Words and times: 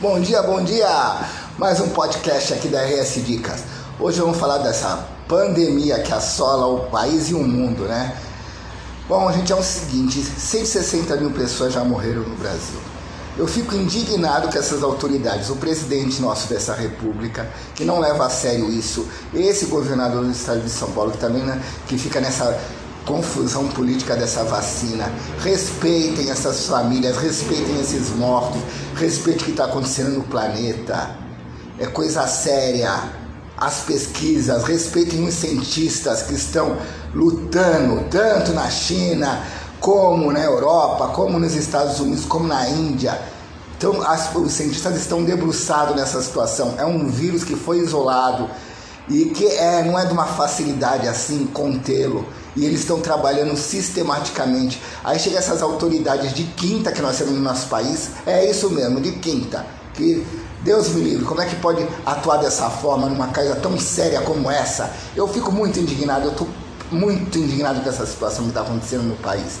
Bom 0.00 0.18
dia, 0.18 0.42
bom 0.42 0.64
dia! 0.64 0.88
Mais 1.58 1.78
um 1.78 1.90
podcast 1.90 2.54
aqui 2.54 2.68
da 2.68 2.82
RS 2.82 3.22
Dicas. 3.22 3.64
Hoje 3.98 4.18
vamos 4.18 4.38
falar 4.38 4.56
dessa 4.56 5.06
pandemia 5.28 6.00
que 6.00 6.10
assola 6.10 6.66
o 6.66 6.88
país 6.88 7.28
e 7.28 7.34
o 7.34 7.42
mundo, 7.42 7.82
né? 7.82 8.16
Bom, 9.06 9.30
gente, 9.30 9.52
é 9.52 9.54
o 9.54 9.62
seguinte: 9.62 10.22
160 10.22 11.16
mil 11.16 11.32
pessoas 11.32 11.74
já 11.74 11.84
morreram 11.84 12.22
no 12.22 12.34
Brasil. 12.36 12.80
Eu 13.36 13.46
fico 13.46 13.74
indignado 13.74 14.50
com 14.50 14.58
essas 14.58 14.82
autoridades, 14.82 15.50
o 15.50 15.56
presidente 15.56 16.18
nosso 16.22 16.48
dessa 16.48 16.72
república, 16.72 17.50
que 17.74 17.84
não 17.84 18.00
leva 18.00 18.24
a 18.24 18.30
sério 18.30 18.70
isso, 18.70 19.06
esse 19.34 19.66
governador 19.66 20.24
do 20.24 20.30
estado 20.30 20.62
de 20.62 20.70
São 20.70 20.90
Paulo, 20.92 21.10
que 21.10 21.18
também 21.18 21.42
né, 21.42 21.62
que 21.86 21.98
fica 21.98 22.22
nessa 22.22 22.58
confusão 23.06 23.68
política 23.68 24.16
dessa 24.16 24.44
vacina. 24.44 25.10
Respeitem 25.40 26.30
essas 26.30 26.66
famílias, 26.66 27.16
respeitem 27.16 27.80
esses 27.80 28.10
mortos, 28.10 28.60
respeitem 28.96 29.42
o 29.42 29.44
que 29.46 29.50
está 29.52 29.64
acontecendo 29.64 30.10
no 30.10 30.24
planeta. 30.24 31.16
É 31.78 31.86
coisa 31.86 32.26
séria. 32.26 33.20
As 33.56 33.80
pesquisas, 33.80 34.64
respeitem 34.64 35.26
os 35.26 35.34
cientistas 35.34 36.22
que 36.22 36.34
estão 36.34 36.78
lutando 37.14 38.04
tanto 38.08 38.52
na 38.52 38.70
China, 38.70 39.44
como 39.78 40.32
na 40.32 40.40
Europa, 40.40 41.08
como 41.08 41.38
nos 41.38 41.54
Estados 41.54 42.00
Unidos, 42.00 42.24
como 42.24 42.46
na 42.46 42.66
Índia. 42.68 43.20
Então, 43.76 44.02
as, 44.02 44.34
os 44.34 44.52
cientistas 44.52 44.96
estão 44.96 45.24
debruçados 45.24 45.94
nessa 45.94 46.22
situação. 46.22 46.74
É 46.78 46.86
um 46.86 47.08
vírus 47.08 47.44
que 47.44 47.54
foi 47.54 47.80
isolado 47.80 48.48
e 49.08 49.26
que 49.26 49.46
é, 49.46 49.82
não 49.84 49.98
é 49.98 50.06
de 50.06 50.12
uma 50.12 50.26
facilidade 50.26 51.06
assim 51.06 51.46
contê-lo 51.46 52.26
e 52.56 52.64
eles 52.64 52.80
estão 52.80 53.00
trabalhando 53.00 53.56
sistematicamente. 53.56 54.80
Aí 55.04 55.18
chega 55.18 55.38
essas 55.38 55.62
autoridades 55.62 56.32
de 56.34 56.44
quinta 56.44 56.92
que 56.92 57.00
nós 57.00 57.18
temos 57.18 57.34
no 57.34 57.40
nosso 57.40 57.68
país, 57.68 58.10
é 58.26 58.48
isso 58.50 58.70
mesmo, 58.70 59.00
de 59.00 59.12
quinta. 59.12 59.64
Que 59.94 60.26
Deus 60.62 60.88
me 60.90 61.02
livre, 61.02 61.24
como 61.24 61.40
é 61.40 61.46
que 61.46 61.56
pode 61.56 61.86
atuar 62.04 62.38
dessa 62.38 62.68
forma 62.68 63.08
numa 63.08 63.28
coisa 63.28 63.56
tão 63.56 63.78
séria 63.78 64.20
como 64.22 64.50
essa? 64.50 64.90
Eu 65.16 65.26
fico 65.28 65.50
muito 65.50 65.78
indignado, 65.78 66.26
eu 66.26 66.32
estou 66.32 66.48
muito 66.90 67.38
indignado 67.38 67.80
com 67.80 67.88
essa 67.88 68.04
situação 68.04 68.44
que 68.44 68.50
está 68.50 68.62
acontecendo 68.62 69.04
no 69.04 69.16
país. 69.16 69.58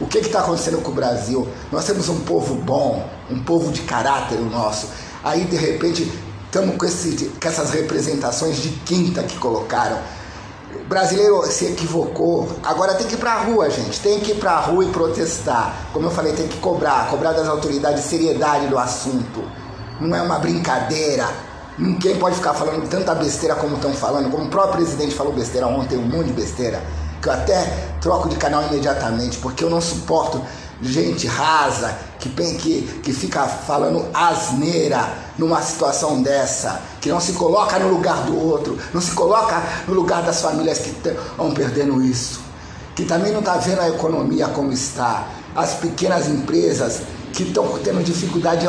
O 0.00 0.06
que 0.06 0.18
está 0.18 0.40
acontecendo 0.40 0.80
com 0.82 0.90
o 0.90 0.94
Brasil? 0.94 1.48
Nós 1.72 1.84
temos 1.84 2.08
um 2.08 2.20
povo 2.20 2.54
bom, 2.54 3.08
um 3.30 3.42
povo 3.42 3.72
de 3.72 3.82
caráter 3.82 4.38
o 4.38 4.44
nosso. 4.44 4.88
Aí 5.24 5.44
de 5.44 5.56
repente 5.56 6.10
estamos 6.44 6.76
com, 6.76 6.86
com 7.40 7.48
essas 7.48 7.70
representações 7.70 8.58
de 8.62 8.68
quinta 8.68 9.22
que 9.22 9.36
colocaram 9.38 9.98
brasileiro 10.88 11.44
se 11.46 11.66
equivocou. 11.66 12.48
Agora 12.64 12.94
tem 12.94 13.06
que 13.06 13.14
ir 13.14 13.18
pra 13.18 13.42
rua, 13.42 13.68
gente. 13.70 14.00
Tem 14.00 14.18
que 14.20 14.32
ir 14.32 14.36
pra 14.36 14.58
rua 14.60 14.84
e 14.84 14.88
protestar. 14.88 15.88
Como 15.92 16.06
eu 16.06 16.10
falei, 16.10 16.32
tem 16.32 16.48
que 16.48 16.56
cobrar, 16.58 17.08
cobrar 17.10 17.32
das 17.32 17.46
autoridades 17.46 18.04
seriedade 18.04 18.66
do 18.66 18.78
assunto. 18.78 19.44
Não 20.00 20.16
é 20.16 20.22
uma 20.22 20.38
brincadeira. 20.38 21.28
Ninguém 21.78 22.16
pode 22.16 22.36
ficar 22.36 22.54
falando 22.54 22.88
tanta 22.88 23.14
besteira 23.14 23.54
como 23.54 23.76
estão 23.76 23.92
falando. 23.92 24.30
Como 24.30 24.44
o 24.44 24.48
próprio 24.48 24.76
presidente 24.76 25.14
falou 25.14 25.32
besteira 25.32 25.66
ontem, 25.66 25.98
um 25.98 26.08
monte 26.08 26.28
de 26.28 26.32
besteira. 26.32 26.82
Que 27.20 27.28
eu 27.28 27.32
até 27.32 27.64
troco 28.00 28.28
de 28.28 28.36
canal 28.36 28.62
imediatamente, 28.64 29.38
porque 29.38 29.62
eu 29.62 29.70
não 29.70 29.80
suporto 29.80 30.40
gente 30.82 31.26
rasa 31.26 31.96
que, 32.18 32.28
que, 32.28 33.00
que 33.02 33.12
fica 33.12 33.46
falando 33.46 34.06
asneira 34.14 35.08
numa 35.36 35.62
situação 35.62 36.22
dessa, 36.22 36.80
que 37.00 37.08
não 37.08 37.20
se 37.20 37.32
coloca 37.32 37.78
no 37.78 37.88
lugar 37.88 38.22
do 38.24 38.36
outro, 38.36 38.78
não 38.92 39.00
se 39.00 39.12
coloca 39.12 39.62
no 39.86 39.94
lugar 39.94 40.22
das 40.22 40.40
famílias 40.40 40.78
que 40.78 40.90
estão 40.90 41.52
perdendo 41.52 42.02
isso, 42.02 42.40
que 42.94 43.04
também 43.04 43.32
não 43.32 43.40
está 43.40 43.56
vendo 43.56 43.80
a 43.80 43.88
economia 43.88 44.48
como 44.48 44.72
está, 44.72 45.26
as 45.54 45.74
pequenas 45.74 46.28
empresas 46.28 47.02
que 47.32 47.44
estão 47.44 47.66
tendo 47.84 48.02
dificuldade 48.02 48.66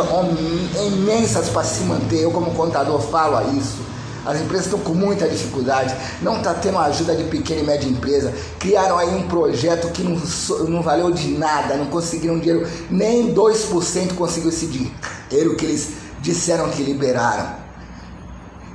imensas 0.86 1.50
para 1.50 1.64
se 1.64 1.84
manter. 1.84 2.22
Eu, 2.22 2.32
como 2.32 2.52
contador, 2.52 3.00
falo 3.02 3.38
a 3.38 3.44
isso 3.46 3.89
as 4.26 4.40
empresas 4.42 4.66
estão 4.66 4.80
com 4.80 4.94
muita 4.94 5.28
dificuldade, 5.28 5.96
não 6.22 6.38
está 6.38 6.54
tendo 6.54 6.78
ajuda 6.78 7.16
de 7.16 7.24
pequena 7.26 7.62
e 7.62 7.66
média 7.66 7.88
empresa. 7.88 8.34
Criaram 8.60 8.98
aí 8.98 9.10
um 9.10 9.28
projeto 9.28 9.90
que 9.90 10.04
não, 10.04 10.22
não 10.68 10.82
valeu 10.82 11.12
de 11.12 11.38
nada, 11.38 11.76
não 11.76 11.88
conseguiram 11.88 12.40
dinheiro, 12.40 12.68
nem 12.90 13.34
2% 13.34 14.14
conseguiu 14.16 14.50
esse 14.50 14.68
dinheiro 14.68 15.56
que 15.56 15.66
eles 15.66 15.94
disseram 16.22 16.70
que 16.70 16.84
liberaram. 16.84 17.60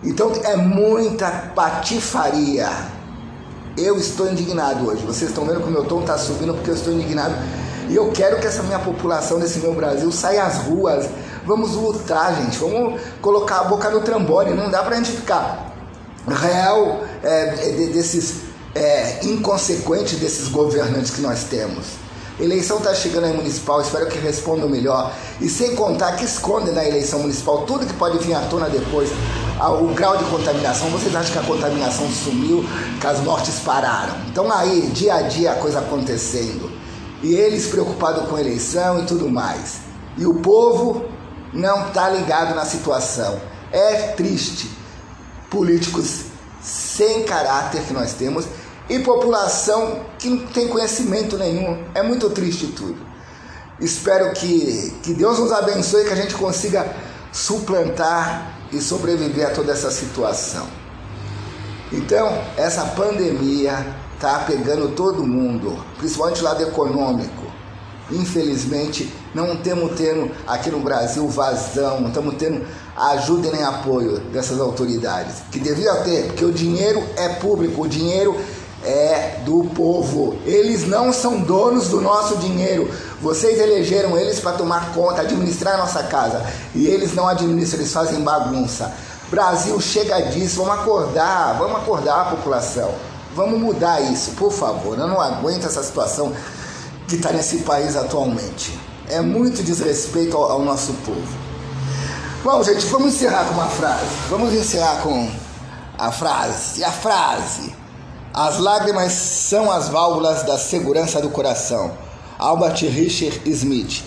Então 0.02 0.32
é 0.44 0.56
muita 0.56 1.30
patifaria. 1.54 2.68
Eu 3.76 3.96
estou 3.96 4.30
indignado 4.30 4.86
hoje. 4.86 5.04
Vocês 5.04 5.30
estão 5.30 5.44
vendo 5.44 5.60
que 5.60 5.68
o 5.68 5.70
meu 5.70 5.84
tom 5.84 6.00
está 6.00 6.16
subindo 6.16 6.54
porque 6.54 6.70
eu 6.70 6.74
estou 6.74 6.92
indignado. 6.92 7.34
E 7.88 7.96
eu 7.96 8.10
quero 8.12 8.38
que 8.38 8.46
essa 8.46 8.62
minha 8.62 8.78
população 8.78 9.38
desse 9.38 9.58
meu 9.58 9.74
Brasil 9.74 10.10
saia 10.12 10.44
às 10.44 10.58
ruas 10.58 11.06
Vamos 11.46 11.72
lutar, 11.72 12.34
gente. 12.36 12.58
Vamos 12.58 13.00
colocar 13.20 13.60
a 13.60 13.64
boca 13.64 13.90
no 13.90 14.00
trambone. 14.00 14.52
Não 14.54 14.70
dá 14.70 14.82
pra 14.82 14.96
gente 14.96 15.12
ficar 15.12 15.72
real 16.26 17.04
é, 17.22 17.46
desses 17.92 18.44
é, 18.74 19.20
inconsequentes 19.24 20.18
desses 20.18 20.48
governantes 20.48 21.10
que 21.10 21.20
nós 21.20 21.44
temos. 21.44 22.04
Eleição 22.40 22.78
está 22.78 22.92
chegando 22.92 23.26
aí 23.26 23.32
municipal, 23.32 23.80
espero 23.80 24.08
que 24.08 24.18
respondam 24.18 24.68
melhor. 24.68 25.12
E 25.40 25.48
sem 25.48 25.76
contar 25.76 26.16
que 26.16 26.24
escondem 26.24 26.74
na 26.74 26.84
eleição 26.84 27.20
municipal 27.20 27.58
tudo 27.62 27.86
que 27.86 27.94
pode 27.94 28.18
vir 28.18 28.34
à 28.34 28.40
tona 28.40 28.68
depois. 28.68 29.10
O 29.80 29.94
grau 29.94 30.16
de 30.16 30.24
contaminação, 30.24 30.88
vocês 30.90 31.14
acham 31.14 31.32
que 31.32 31.38
a 31.38 31.42
contaminação 31.42 32.10
sumiu, 32.10 32.64
que 33.00 33.06
as 33.06 33.20
mortes 33.20 33.60
pararam? 33.60 34.14
Então 34.28 34.50
aí, 34.50 34.90
dia 34.92 35.14
a 35.14 35.22
dia 35.22 35.52
a 35.52 35.54
coisa 35.54 35.78
acontecendo. 35.78 36.72
E 37.22 37.34
eles 37.34 37.68
preocupados 37.68 38.28
com 38.28 38.36
eleição 38.36 39.00
e 39.00 39.06
tudo 39.06 39.30
mais. 39.30 39.76
E 40.18 40.26
o 40.26 40.34
povo 40.34 41.04
não 41.54 41.88
está 41.88 42.10
ligado 42.10 42.54
na 42.54 42.66
situação. 42.66 43.40
É 43.72 44.08
triste. 44.08 44.70
Políticos 45.48 46.24
sem 46.60 47.22
caráter 47.24 47.82
que 47.82 47.92
nós 47.92 48.12
temos 48.14 48.46
e 48.88 48.98
população 48.98 50.00
que 50.18 50.28
não 50.28 50.46
tem 50.46 50.68
conhecimento 50.68 51.38
nenhum. 51.38 51.84
É 51.94 52.02
muito 52.02 52.28
triste 52.30 52.66
tudo. 52.68 52.96
Espero 53.80 54.32
que, 54.32 54.94
que 55.02 55.14
Deus 55.14 55.38
nos 55.38 55.52
abençoe 55.52 56.02
e 56.02 56.04
que 56.06 56.12
a 56.12 56.16
gente 56.16 56.34
consiga 56.34 56.94
suplantar 57.32 58.58
e 58.72 58.80
sobreviver 58.80 59.48
a 59.48 59.50
toda 59.50 59.72
essa 59.72 59.90
situação. 59.90 60.66
Então, 61.92 62.42
essa 62.56 62.84
pandemia 62.86 63.86
está 64.14 64.40
pegando 64.40 64.90
todo 64.90 65.26
mundo, 65.26 65.84
principalmente 65.98 66.40
o 66.40 66.44
lado 66.44 66.62
econômico. 66.62 67.43
Infelizmente, 68.14 69.12
não 69.34 69.54
estamos 69.54 69.92
tendo 69.96 70.30
aqui 70.46 70.70
no 70.70 70.80
Brasil 70.80 71.28
vazão, 71.28 72.00
não 72.00 72.08
estamos 72.08 72.34
tendo 72.36 72.64
ajuda 72.96 73.50
nem 73.50 73.62
apoio 73.62 74.20
dessas 74.32 74.60
autoridades, 74.60 75.36
que 75.50 75.58
devia 75.58 75.94
ter, 75.96 76.26
porque 76.26 76.44
o 76.44 76.52
dinheiro 76.52 77.02
é 77.16 77.28
público, 77.28 77.82
o 77.82 77.88
dinheiro 77.88 78.36
é 78.84 79.40
do 79.44 79.64
povo. 79.74 80.36
Eles 80.44 80.86
não 80.86 81.12
são 81.12 81.40
donos 81.40 81.88
do 81.88 82.00
nosso 82.00 82.36
dinheiro. 82.36 82.90
Vocês 83.20 83.58
elegeram 83.58 84.16
eles 84.16 84.38
para 84.38 84.52
tomar 84.52 84.92
conta, 84.92 85.22
administrar 85.22 85.74
a 85.74 85.78
nossa 85.78 86.02
casa. 86.04 86.44
E 86.74 86.86
eles 86.86 87.14
não 87.14 87.26
administram, 87.26 87.80
eles 87.80 87.92
fazem 87.92 88.20
bagunça. 88.20 88.92
Brasil, 89.30 89.80
chega 89.80 90.20
disso, 90.20 90.62
vamos 90.62 90.80
acordar, 90.80 91.56
vamos 91.58 91.76
acordar 91.76 92.20
a 92.20 92.24
população. 92.36 92.90
Vamos 93.34 93.58
mudar 93.58 94.00
isso, 94.00 94.32
por 94.32 94.52
favor. 94.52 94.98
Eu 94.98 95.08
não 95.08 95.20
aguento 95.20 95.66
essa 95.66 95.82
situação 95.82 96.32
que 97.08 97.16
está 97.16 97.32
nesse 97.32 97.58
país 97.58 97.96
atualmente. 97.96 98.78
É 99.08 99.20
muito 99.20 99.62
desrespeito 99.62 100.36
ao, 100.36 100.52
ao 100.52 100.58
nosso 100.60 100.92
povo. 101.04 101.44
Bom, 102.42 102.62
gente, 102.62 102.84
vamos 102.86 103.14
encerrar 103.14 103.44
com 103.44 103.54
uma 103.54 103.68
frase. 103.68 104.04
Vamos 104.28 104.52
encerrar 104.52 105.02
com 105.02 105.30
a 105.98 106.12
frase. 106.12 106.80
E 106.80 106.84
a 106.84 106.92
frase: 106.92 107.74
As 108.32 108.58
lágrimas 108.58 109.12
são 109.12 109.70
as 109.70 109.88
válvulas 109.88 110.42
da 110.42 110.58
segurança 110.58 111.20
do 111.20 111.30
coração. 111.30 111.92
Albert 112.38 112.80
Richard 112.82 113.40
Smith. 113.46 114.02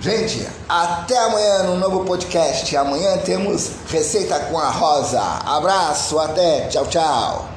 Gente, 0.00 0.46
até 0.68 1.18
amanhã 1.18 1.62
no 1.62 1.76
novo 1.76 2.04
podcast. 2.04 2.76
Amanhã 2.76 3.16
temos 3.18 3.70
receita 3.88 4.38
com 4.40 4.58
a 4.58 4.68
Rosa. 4.68 5.22
Abraço, 5.46 6.18
até, 6.18 6.68
tchau, 6.68 6.86
tchau. 6.86 7.53